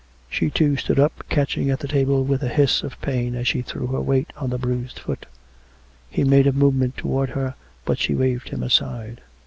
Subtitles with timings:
[0.31, 3.61] She, too, stood up, catching at the table with a hiss of pain as she
[3.61, 5.27] threw her weight on the bruised foot.
[6.09, 7.53] He made a movement towards her;
[7.85, 9.21] but she waved him aside.